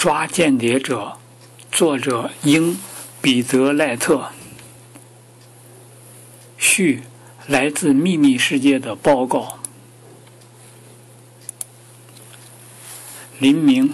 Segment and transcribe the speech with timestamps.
[0.00, 1.18] 抓间谍者，
[1.70, 2.72] 作者英·
[3.20, 4.30] 彼得·赖特。
[6.56, 7.02] 序：
[7.46, 9.58] 来自秘密世界的报告。
[13.38, 13.92] 林明，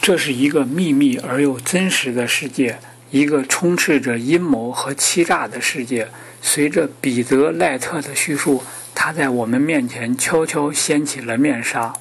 [0.00, 2.78] 这是一个秘密而又真实的世界，
[3.10, 6.08] 一个充斥着阴谋和欺诈的世界。
[6.40, 8.62] 随着彼得·赖特的叙述，
[8.94, 11.92] 他在我们面前悄悄掀起了面纱。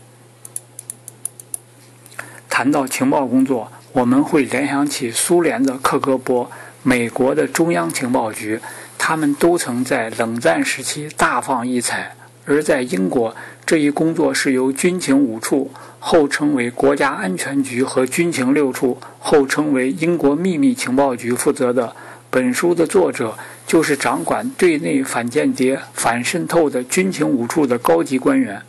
[2.60, 6.46] 谈到情报工作，我们会联想起苏联的克格勃、
[6.84, 8.60] 美国的中央情报局，
[8.98, 12.14] 他们都曾在冷战时期大放异彩。
[12.46, 13.34] 而在英国，
[13.66, 21.96] 这一工作是由军情五处（后称为国家安全局）和军情六处（后称为英国秘密情报局）负责的。
[22.30, 28.62] 本书的作者就是掌管对内反间谍、反渗透的军情五处的高级官员。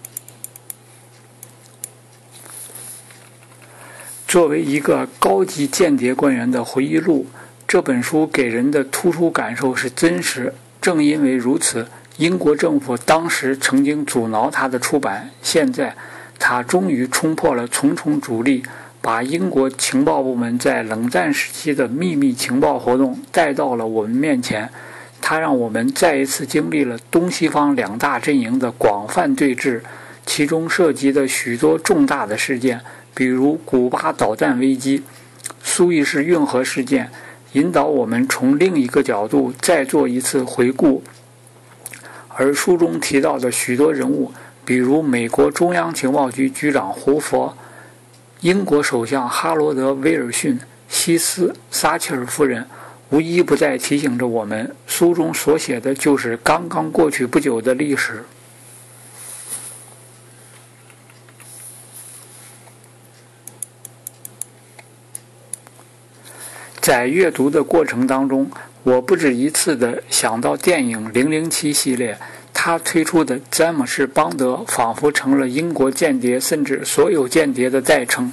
[4.31, 7.27] 作为一个高级间谍官员的回忆录，
[7.67, 10.55] 这本书给人的突出感受是真实。
[10.81, 15.31] 正因为如此，英国政府当时曾经阻挠他的出版。
[15.43, 15.97] 现在，
[16.39, 18.63] 他终于冲破了重重阻力，
[19.03, 24.71] 把英国情报部门在冷战时期的秘密情报活动带到了我们面前。
[25.21, 29.81] 他让我们再一次经历了东西方两大阵营的广泛对峙，
[30.25, 32.81] 其中涉及的许多重大的事件。
[33.15, 35.03] 比如古巴导弹危机、
[35.63, 37.11] 苏伊士运河事件，
[37.53, 41.03] 引导我们从另一个角度再做一次回顾。
[42.29, 44.33] 而书中提到的许多人物，
[44.65, 47.55] 比如美国中央情报局局长胡佛、
[48.41, 52.65] 英国首相哈罗德·威尔逊、西斯·撒切尔夫人，
[53.11, 58.25] 无一不在提醒着我们：书中所写的就是刚刚过去不久的历史。
[66.81, 68.51] 在阅读的过程当中，
[68.83, 72.17] 我不止一次地想到电影《零零七》系列，
[72.55, 78.33] 他推出的詹姆士·邦德仿佛成了英国间谍，甚至所有间谍的代称。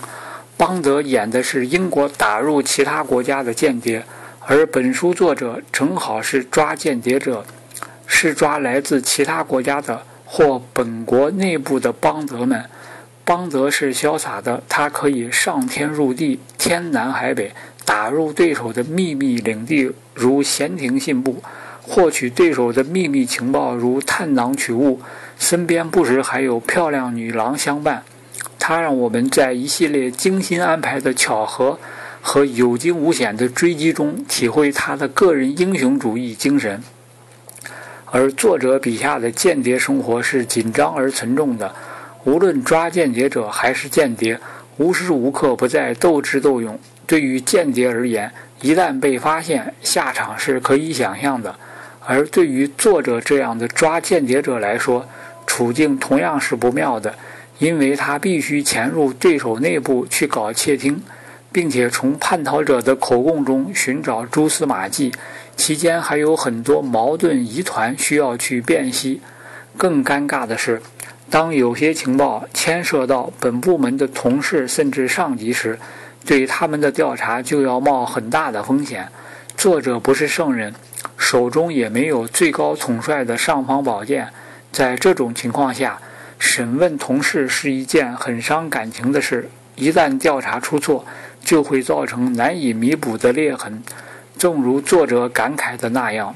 [0.56, 4.04] 邦德演的是英国打入其他国家的间谍，
[4.40, 7.46] 而本书作者正好是抓间谍者，
[8.06, 12.64] 是抓来自其他国家的或本国内部的邦德们。
[13.26, 17.52] 邦德是潇洒的，他可以上天入地，天南海北。
[17.88, 21.36] 打入对手的秘密领地，如闲庭信步；
[21.82, 25.00] 获取对手的秘密情报，如探囊取物。
[25.40, 28.04] 身边不时还有漂亮女郎相伴。
[28.60, 31.80] 他让我们在一系列精心安排的巧合
[32.22, 36.84] 和有惊无险的追击中，体会他的个人英雄主义精神。
[38.08, 41.74] 而作者笔下的间谍生活是紧张而沉重的，
[42.26, 44.38] 无论抓间谍者还是间谍，
[44.76, 46.78] 无时无刻不在斗智斗勇。
[47.08, 48.32] 对于间谍而言，
[48.62, 51.52] 一旦被发现，下场是可以想象的；
[52.06, 55.08] 而对于作者这样的抓间谍者来说，
[55.48, 57.16] 处境同样是不妙的，
[57.60, 61.02] 因为他必须潜入对手内部去搞窃听，
[61.52, 65.14] 并且从叛逃者的口供中寻找蛛丝马迹，
[65.56, 69.22] 期间还有很多矛盾疑团需要去辨析。
[69.78, 70.82] 更尴尬的是，
[71.30, 75.80] 当有些情报牵涉到本部门的同事甚至上级时，
[76.28, 79.08] 对他们的调查就要冒很大的风险。
[79.56, 80.76] 作者不是圣人，
[81.18, 84.28] 手中也没有最高统帅的尚方宝剑。
[84.70, 86.02] 在这种情况下，
[86.38, 89.50] 审问同事是一件很伤感情的事。
[89.78, 91.06] 一旦调查出错，
[91.42, 93.82] 就会造成难以弥补的裂痕。
[94.38, 96.36] 正如作者感慨的那样，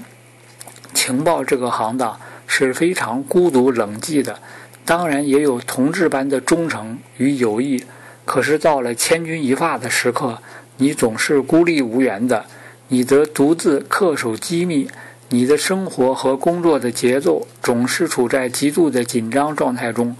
[0.93, 4.39] 情报这个行当是非常孤独冷寂的。
[4.85, 7.83] 当然，也有同志般的忠诚与友谊。
[8.31, 10.41] 可是到了千钧一发的时刻，
[10.77, 12.45] 你总是孤立无援的，
[12.87, 14.89] 你得独自恪守机密，
[15.27, 20.15] 你的生活和工作的节奏总是处在极度的紧张状态中。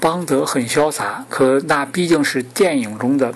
[0.00, 3.32] 邦德很潇洒，可那毕竟是电影中的。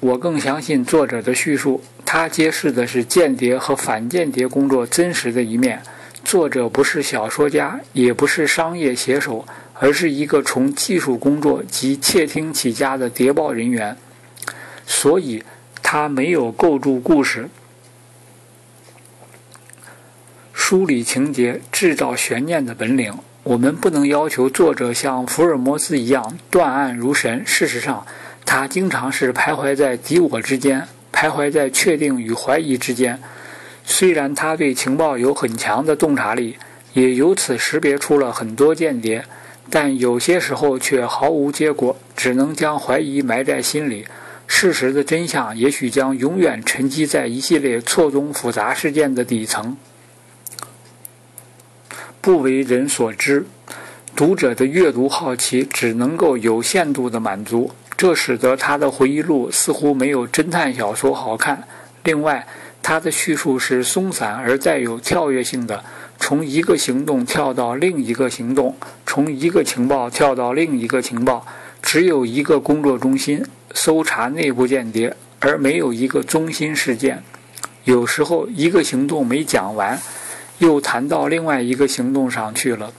[0.00, 5.80] 我更相信作者的叙述，他揭示的是间谍和反间谍工作真实的一面。
[6.24, 9.46] 作者不是小说家，也不是商业写手。
[9.78, 13.96] 而是一个从技术工作及窃听起家的谍报人员，
[14.86, 15.42] 所以
[15.82, 17.48] 他没有构筑故事、
[20.52, 23.14] 梳理情节、制造悬念的本领。
[23.42, 27.46] 我们不能要求作者像福尔摩斯一样断案如神。
[27.46, 28.04] 事实上，
[28.44, 33.20] 他经常是徘徊在敌我之间，徘徊在确定与怀疑之间。
[33.84, 36.56] 虽然他对情报有很强的洞察力，
[36.94, 39.24] 也由此识别出了很多间谍。
[39.70, 44.06] 但有些时候却毫无结果，只能将怀疑埋在心里。
[44.46, 49.76] 事实的真相也许将永远沉积在一系列错综复杂事件的底层，
[52.20, 53.44] 不为人所知。
[54.14, 61.64] 读者的阅读好奇只能够有限度的满足，这使得他的回忆录似乎没有侦探小说好看。
[62.04, 62.46] 另外，
[62.80, 65.84] 他的叙述是松散而带有跳跃性的，
[66.18, 68.76] 从一个行动跳到另一个行动，
[69.06, 71.46] 从一个情报跳到另一个情报，
[71.82, 73.44] 只有一个工作中心。
[73.74, 77.22] 搜查内部间谍，而没有一个中心事件。
[77.84, 80.00] 有时候一个行动没讲完，
[80.56, 82.90] 又谈到另外一个行动上去了。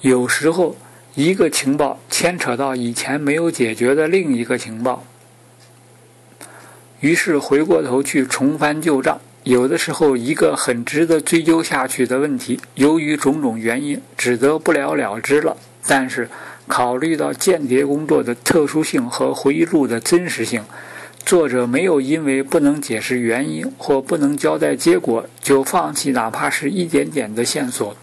[0.00, 0.76] 有时候
[1.14, 5.04] 一个情报牵扯到以前没有解决的另一个情报，
[6.98, 9.20] 于是回过头去重翻旧账。
[9.42, 15.56] 有的时候一个很值得追究下去的问题，由于种种原因，只得不了了之了。
[15.86, 16.28] 但是。
[16.68, 20.62] 考虑到间谍工作的特殊性和回忆录的真实性，
[21.26, 27.96] 作者没有因为不能解释原因或不能交代结果就放弃哪怕是一点点的线索，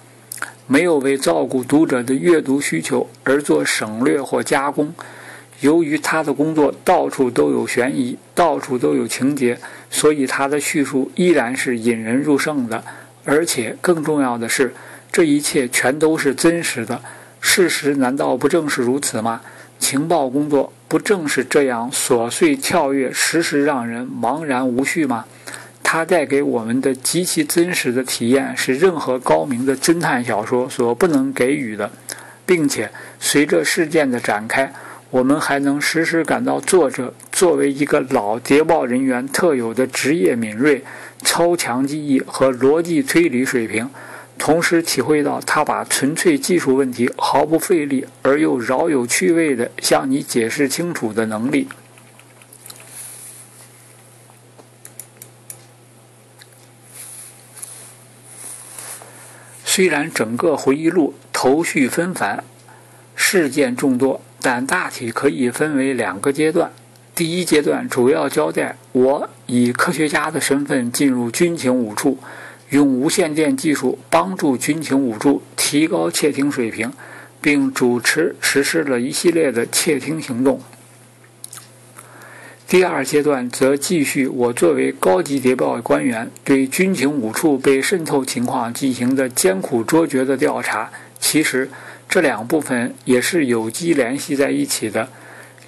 [0.66, 4.94] 没有为照顾读者的阅读需求而做省略或加工。
[5.62, 9.58] 由于他的工作到处都有悬疑，到处都有情节，
[9.90, 12.84] 所以他的叙述依然是引人入胜的。
[13.26, 14.74] 而且更重要的是，
[15.12, 17.02] 这一切全都是真实的。
[17.42, 19.42] 事实难道不正是如此吗？
[19.80, 25.26] 情报工作不正是这样琐碎跳跃，时时让人茫然无序吗？
[25.84, 31.92] 它带给我们的极其真实的体验，是任何高明的侦探小说所不能给予的，
[32.46, 32.90] 并且
[33.20, 34.74] 随着事件的展开，
[35.10, 40.84] 我们还能时时感到作者作为一个老谍报人员特有的职业敏锐、
[41.24, 43.90] 超强记忆和逻辑推理水平。
[44.38, 51.68] 同时体会到他把纯粹技术问题毫不费力而又饶有趣味地向你解释清楚的能力。
[59.66, 62.44] 虽然整个回忆录头绪纷繁，
[63.16, 66.72] 事件众多，但大体可以分为两个阶段。
[67.14, 72.18] 第一阶段主要交代我以科学家的身份进入军情五处。
[72.70, 76.94] 用无线电技术帮助军情五处提高窃听水平，
[77.42, 80.62] 并主持实施了一系列的窃听行动。
[82.70, 90.90] 第二阶段则继续我作为高级谍报官员对军情五处被渗透情况进行的艰苦卓绝的调查。
[91.20, 91.70] 其实
[92.10, 95.10] 这两部分也是有机联系在一起的。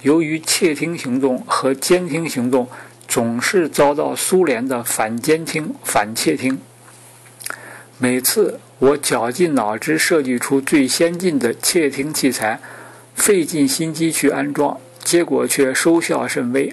[0.02, 2.66] 由于窃听行动和监听行动
[3.06, 6.58] 总是遭到苏联的反监听、反窃听。
[7.98, 12.58] 每次我绞尽脑汁设计出最先进的窃听器材，
[13.14, 16.72] 费尽心机去安装，结果却收效甚微。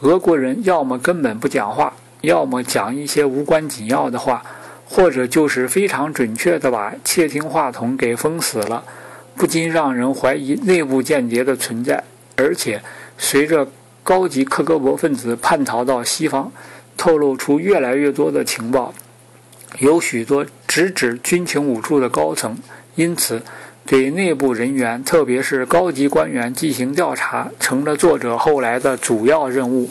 [0.00, 4.44] 俄国人要么根本不讲话，要么讲一些无关紧要的话，
[4.88, 8.82] 或者就是非常准确地把窃听话筒给封死了，
[9.36, 12.02] 不禁让人怀疑内部间谍的存在。
[12.36, 12.82] 而且，
[13.18, 13.68] 随着
[14.02, 16.50] 高级克格勃分子叛逃到西方，
[16.96, 18.94] 透露出越来越多的情报。
[19.80, 22.56] 有许多直指军情五处的高层，
[22.94, 23.42] 因此
[23.84, 29.90] 对内部人员，特别是高级官员进行调查，成了作者后来的主要任务。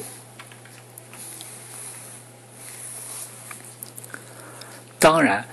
[5.00, 5.46] 当然，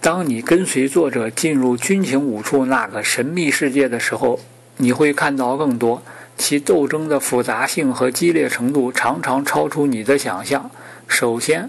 [0.00, 4.38] 当你跟随作者进入军情五处那个神秘世界的时候，
[4.76, 6.00] 你会看到更多，
[6.38, 10.70] 其斗争的复杂性和激烈程度常常超出你的想象。
[11.08, 11.68] 首先，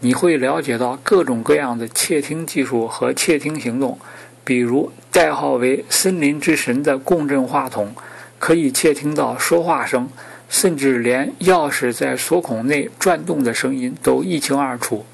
[0.00, 3.96] 你会了解到各种各样的窃听技术和窃听行动，
[4.42, 7.94] 比如代号为“森林之神”的共振话筒，
[8.40, 10.08] 可以窃听到说话声，
[10.48, 15.06] 甚至连钥匙在锁孔内转动的声音都一清二楚。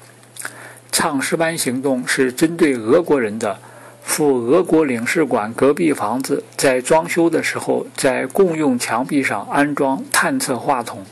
[0.91, 3.57] 唱诗班行动是针对俄国人的，
[4.01, 11.05] 赴俄国领事馆隔壁房子在装修的时候，在共用墙壁上安装探测话筒。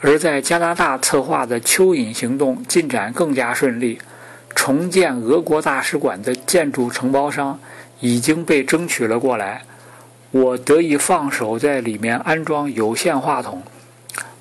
[0.00, 3.98] 而在加拿大策划的蚯蚓行动进展更加顺利，
[4.54, 7.58] 重建俄国大使馆的建筑承包商
[8.00, 9.62] 已经被争取了过来，
[10.30, 13.62] 我得以放手在里面安装有线话筒。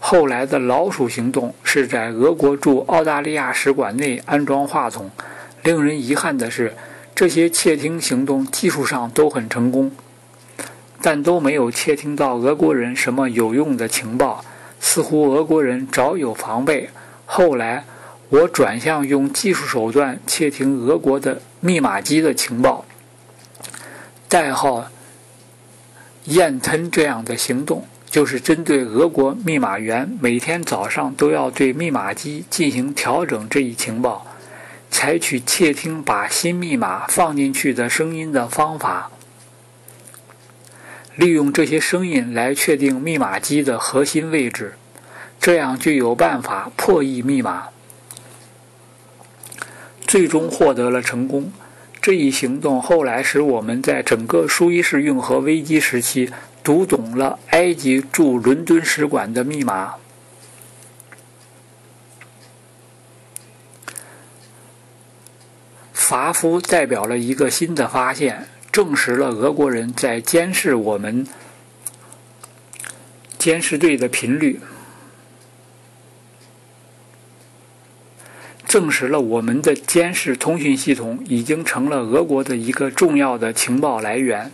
[0.05, 5.10] 后来的老鼠行动是在俄国驻澳大利亚使馆内安装话筒。
[5.63, 6.75] 令人遗憾的是，
[7.15, 9.93] 这些窃听行动技术上都很成功，
[11.01, 14.43] 但都没有窃听到俄国人什么有用的情报。
[14.81, 16.89] 似乎俄国人早有防备。
[17.25, 17.86] 后来，
[18.27, 22.83] 我转向用技术手段窃听俄国的密码机的情报，
[24.27, 24.86] 代号
[26.25, 34.27] “燕吞”这样的行动，就是针对俄国密码员每天早上都要对密码机进行调整这一情报，
[34.91, 39.10] 采取窃听把新密码放进去的声音的方法，
[41.15, 44.75] 利用这些声音来确定密码机的核心位置，
[45.39, 47.70] 这样就有办法破译密码。
[50.05, 51.51] 最终获得了成功。
[52.00, 56.29] 这一行动后来使我们在整个苏伊士运河危机时期
[56.63, 59.96] 读懂了埃及驻伦敦使馆的密码。
[65.91, 71.27] 法夫代表了一个新的发现，证实了俄国人在监视我们
[73.38, 74.60] 监视队的频率。
[78.65, 84.51] 证实了我们的监视通讯系统已经成了俄国的一个重要的情报来源。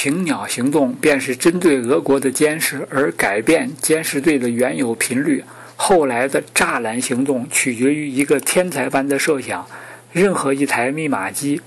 [0.00, 5.42] 晴鸟行动便是针对俄国的监视而改变监视队的原有频率。
[5.74, 9.66] 后来的栅栏行动取决于一个天才般的设想：
[10.12, 11.60] 任何一台密码机，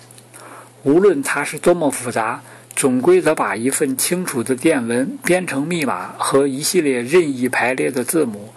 [0.83, 2.41] 无论它是多么复杂。
[2.73, 8.53] 总归得把一份清楚的电文编成密码和一系列任意排列的字母。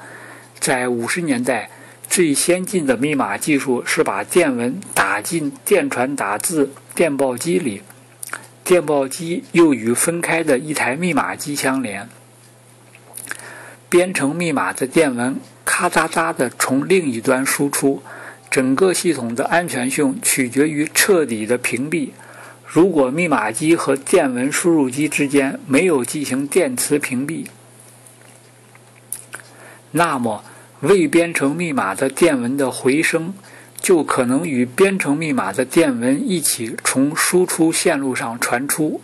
[0.61, 1.69] 在五十年代，
[2.09, 7.83] 最先进的密码技术是把电文打进电传打字电报机里，
[8.65, 12.09] 电报机又与分开的一台密码机相连。
[13.89, 18.03] 编程密码的电文咔嚓嚓地从另一端输出。
[18.51, 22.11] 整个系统的安全性取决于彻底的屏蔽。
[22.65, 27.47] 如果密码机和电文输入机之间没有进行电磁屏蔽，
[29.91, 30.45] 那么
[30.79, 33.35] 未编程密码的电文的回声
[33.85, 39.03] 就可能与编程密码的电文一起从输出线路上传出。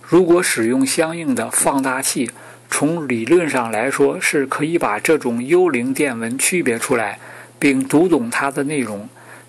[0.00, 2.30] 如果使用相应的放大器，
[2.70, 7.18] 从理论上来说是可以把这种幽灵电文区别出来，
[7.58, 9.08] 并读懂它的内容。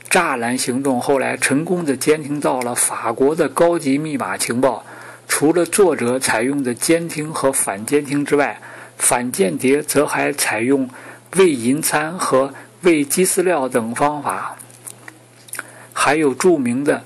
[0.10, 4.84] 栅栏行动后来成功的监听到了法国的高级密码情报。
[5.28, 8.60] 除了作者采用的监听和反监听之外，
[8.98, 10.90] 反间谍则还采用
[11.36, 14.58] 喂银餐和喂鸡饲料等方法。
[15.94, 17.04] 还有著名的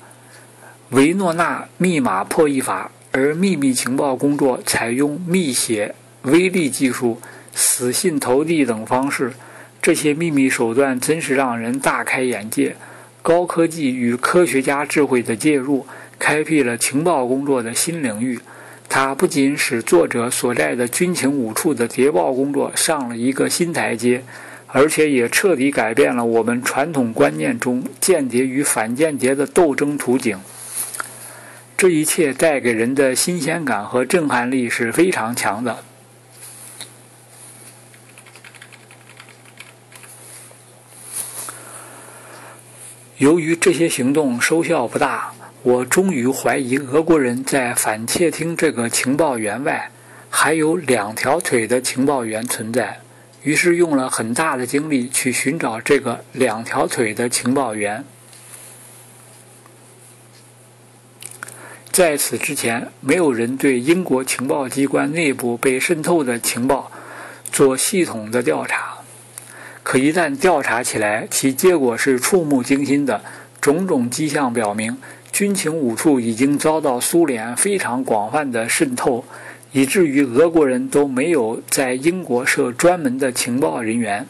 [0.89, 7.19] 维诺纳密码破译法，而秘密情报工作采用密写、微粒技术、
[7.55, 9.33] 死信投递等方式。
[9.81, 12.75] 这些秘密手段真是让人大开眼界。
[13.23, 15.87] 高科技与科学家智慧的介入，
[16.19, 18.39] 开辟了情报工作的新领域。
[18.93, 24.21] 它不仅使作者所在的军情五处的谍报工作上了一个新台阶，
[24.67, 30.37] 而且也彻底改变了我们传统观念中间谍与反间谍的斗争图景。
[31.77, 35.77] 这一切带给人的新鲜感和震撼力是非常强的。
[43.15, 45.31] 由于这些行动收效不大，
[45.63, 49.91] 我终于怀疑俄国人在反窃听这个情报员外，
[50.27, 52.99] 还有两条腿的情报员存在。
[53.43, 58.03] 于是用了很大的精力去寻找这个两条腿的情报员。
[61.91, 66.91] 在此之前，没有人对英国情报机关内部被渗透的情报
[67.51, 68.97] 做系统的调查。
[69.83, 73.21] 可一旦调查起来，其结果是触目惊心的。
[73.59, 74.97] 种种迹象表明，
[75.31, 79.23] 军情五处已经遭到苏联非常广泛的渗透，
[79.71, 84.27] 以至于俄国人都没有在英国设专门的情报人员。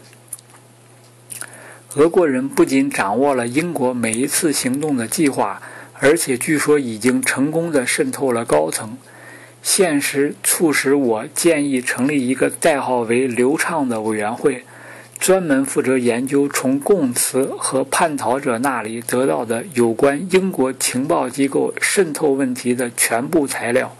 [1.95, 5.61] 俄国人不仅掌握了英国每一次行动的计划，
[5.95, 8.97] 而且据说已经成功的渗透了高层。
[9.63, 14.63] 现实促使我建议成立一个代号为“流畅”的委员会。
[15.21, 23.95] 专门负责研究从供词和叛逃者那里得到的有关英国情报机构渗透问题的全部材料。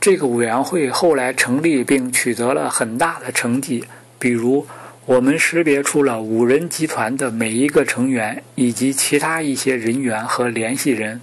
[0.00, 3.84] 这个委员会后来成立并取得了很大的成绩，
[4.18, 4.66] 比如
[5.04, 11.20] 我们识别出了五人集团的每一个成员以及其他一些人员和联系人。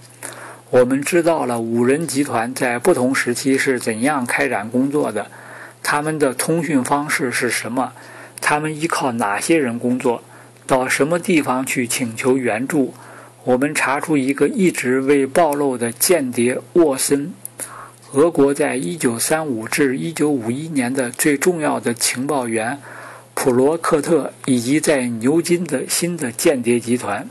[0.70, 5.30] 我们知道了五人集团在不同时期是怎样开展工作的，
[5.82, 7.92] 他们的通讯方式是什么，
[8.40, 10.22] 他们依靠哪些人工作，
[10.66, 12.92] 到什么地方去请求援助。
[13.44, 17.32] 我们查出一个一直未暴露的间谍沃森，
[18.12, 22.78] 俄国在1935至1951年的最重要的情报员
[23.32, 27.26] 普罗克特以及在牛津的新的间谍集团。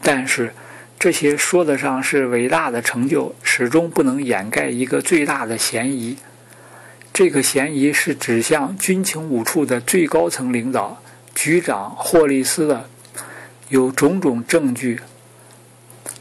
[0.00, 0.54] 但是，
[1.02, 6.16] 这些说得上是伟大的成就，始终不能掩盖一个最大的嫌疑。
[7.12, 11.02] 这个嫌疑是指向军情五处的最高层领导
[11.34, 12.88] 局长霍利斯的，
[13.68, 15.00] 有种种证据。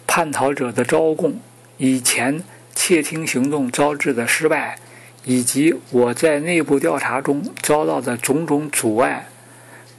[0.07, 1.39] 叛逃者的招供，
[1.77, 2.43] 以前。
[2.73, 4.79] 窃听行动招致的失败，
[5.25, 9.27] 以及我在内部调查中遭到的种种阻碍，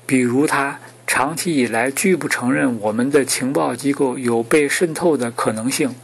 [0.05, 0.81] 比如他
[1.15, 5.95] 长期以来拒不承认我们的情报机构有被渗透的可能性，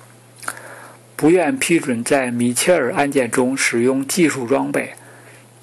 [1.16, 4.92] 不愿批准在米切尔案件中使用技术装备，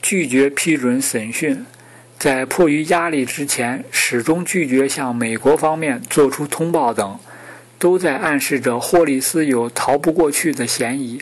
[0.01, 1.63] 拒绝批准审讯，
[2.17, 7.19] 在迫于压力之前始终拒绝向美国方面做出通报等。
[7.77, 11.21] 都在暗示着霍利斯有逃不过去的嫌疑。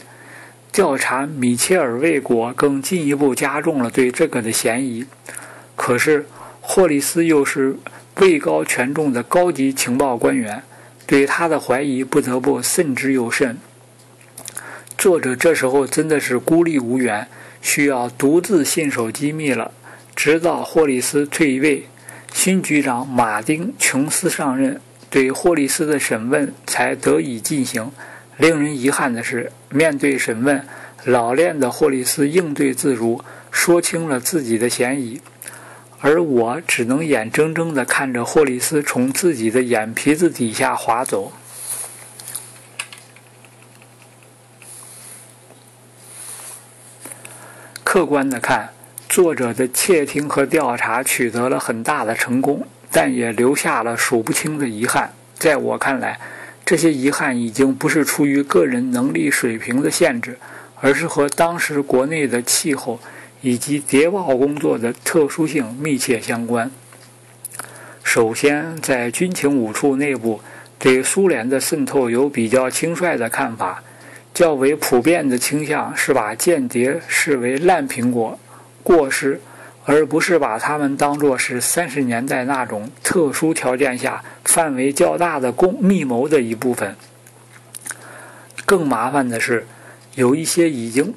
[0.71, 5.05] 调查米切尔未果，更进一步加重了对这个的嫌疑。
[5.75, 6.25] 可是，
[6.61, 7.75] 霍利斯又是
[8.17, 10.63] 位高权重的高级情报官员，
[11.05, 13.57] 对他的怀疑不得不慎之又慎。
[14.97, 17.27] 作者这时候真的是孤立无援，
[17.61, 19.71] 需要独自信守机密了。
[20.15, 21.87] 直到霍利斯退位，
[22.31, 24.79] 新局长马丁·琼斯上任。
[25.09, 27.91] 对霍利斯的审问才得以进行。
[28.37, 30.65] 令人遗憾的是，面对审问，
[31.03, 35.21] 老练的霍利斯应对自如，说清了自己的嫌疑，
[36.05, 41.31] 而我只能眼睁睁地看着霍利斯从自己的眼皮子底下划走。
[47.85, 48.73] 客观的看，
[49.07, 52.67] 作者的窃听和调查取得了很大的成功。
[52.95, 55.11] 但也留下了数不清的遗憾。
[55.39, 56.19] 在我看来，
[56.63, 60.37] 这些遗憾已经不是出于个人能力水平的限制，
[60.79, 62.99] 而是和当时国内的气候
[63.43, 66.71] 以及谍报工作的特殊性密切相关。
[68.03, 70.41] 首先，在军情五处内部，
[70.79, 73.83] 对苏联的渗透有比较轻率的看法，
[74.33, 78.39] 较为普遍的倾向是把间谍视为烂苹果、
[78.81, 79.39] 过失。
[79.85, 86.95] 而不是把他们当作是三十年代那种特殊条件下范围较大的共密谋的一部分。
[88.65, 89.67] 更麻烦的是，
[90.15, 91.13] 有一些已经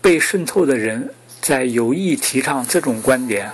[0.00, 1.14] 被渗透的人
[1.48, 3.50] 在有意提倡这种观点。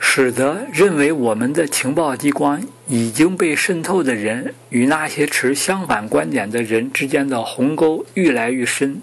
[0.00, 9.00] 使得认为我们的情报机关已经被渗透的人与那些持相反观点的人之间的鸿沟愈来愈深。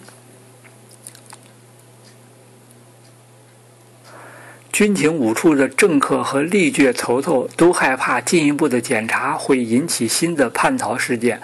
[4.73, 11.39] 军情五处的政客和立决头头都害怕进一步的检查会引起新的叛逃事件，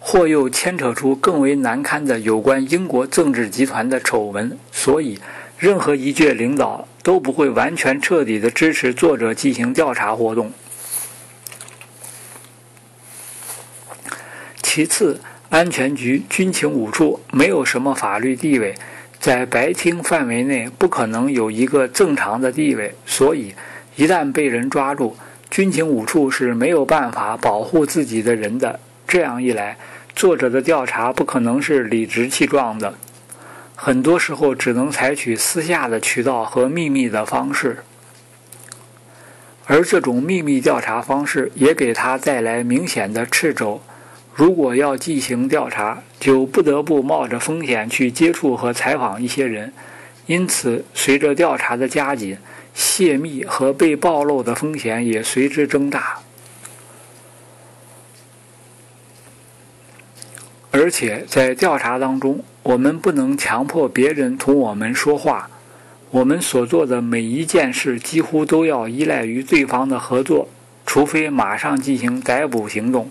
[0.00, 5.20] 或又牵扯出更为难堪的有关英国政治集团的丑闻，所以。
[5.60, 10.50] 任何一届领导都不会完全彻底的支持作者进行调查活动。
[14.62, 18.74] 其次，安全局军情五处没有什么法律地位，
[19.18, 23.54] 在白厅范围内不可能有一个正常的地位，所以
[23.96, 25.14] 一旦被人抓住，
[25.50, 28.80] 军情五处是没有办法保护自己的人的。
[29.10, 29.76] 这样一来，
[30.14, 32.94] 作者的调查不可能是理直气壮的。
[33.74, 37.78] 很多时候只能采取私下的渠道和秘密的方式，
[39.66, 43.82] 而这种秘密调查方式也给他带来明显的掣肘。
[44.32, 49.72] 如果要进行调查，就不得不冒着风险去接触和采访一些人，
[50.26, 52.38] 因此，随着调查的加紧，
[52.72, 56.20] 泄密和被暴露的风险也随之增大。
[60.90, 62.42] 而且在调查当中。
[62.64, 65.48] 我们不能强迫别人同我们说话，
[66.10, 70.48] 我们所做的每一件事几乎都要依赖于对方的合作，
[70.84, 73.08] 除非马上进行逮捕行动。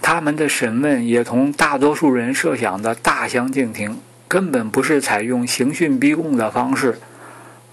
[0.00, 3.98] 他们的审问也同大多数人设想的大相径庭，
[4.28, 7.00] 根本不是采用刑讯逼供的方式，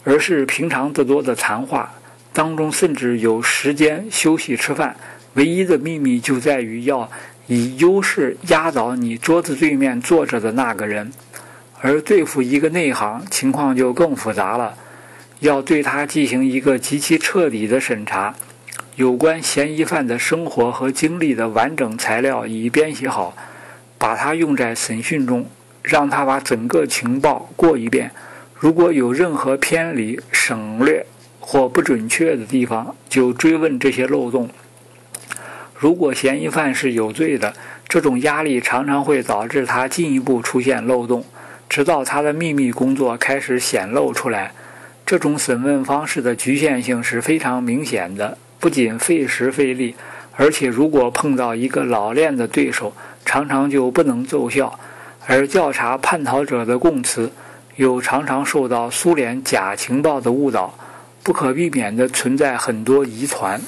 [0.04, 1.94] 而是平常得多的谈话，
[2.34, 4.96] 当中甚至有时间休息吃饭。
[5.36, 7.10] 唯一的秘密就在于要。
[7.48, 11.12] 以优势压倒你桌子对面坐着的那个人，
[11.82, 14.76] 而对付一个内行，情况就更复杂了。
[15.40, 18.34] 要对他进行一个极其彻底的审查，
[18.96, 23.36] 有关嫌疑犯的生活和经历的完整材料已编写好，
[23.98, 25.46] 把它用在审讯中，
[25.82, 28.12] 让他把整个情报过一遍。
[28.56, 31.06] 如果有任何偏离、省略
[31.42, 34.50] 或不准确的地方，就追问这些漏洞。
[35.84, 37.54] 如果嫌疑犯是有罪的，
[37.90, 41.26] 这种压力常常会导致他进一步出现漏洞，
[41.68, 44.54] 直到他的秘密工作开始显露出来。
[45.06, 49.94] 这种审问方式的局限性是非常明显的，不仅费时费力，
[50.38, 52.94] 而且如果碰到一个老练的对手，
[53.26, 54.80] 常常就不能奏效。
[55.28, 57.30] 而调查叛逃者的供词，
[57.76, 60.74] 又常常受到苏联假情报的误导，
[61.24, 63.60] 不可避免地存在很多疑团。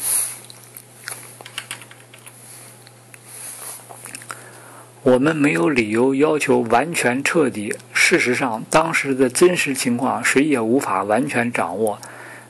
[5.06, 7.76] 我们没有理由要求完全彻底。
[7.94, 12.02] 事实上，当时的真实情况谁也无法完全掌握。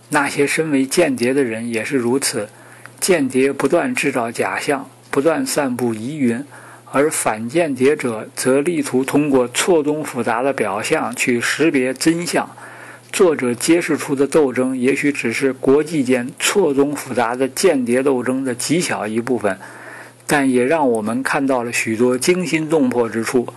[0.08, 2.48] 那些身为间谍的人也是如此。
[3.02, 6.42] 间谍不断制造假象，不断散布疑云，
[6.94, 12.50] 而反间谍者则力图通过错综复杂的表象去识别真相。
[13.12, 19.60] 作者揭示出的斗争，也许只是国际间错综复杂的间谍斗争的极小一部分。
[20.28, 23.48] 但也让我们看到了许多惊心动魄之处。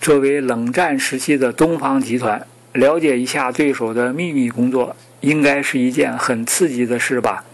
[0.00, 7.44] 作为冷战时期的东方集团，了解一下对手的秘密工作，应该是一件很刺激的事吧。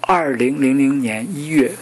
[0.00, 1.72] 二零零零年一月。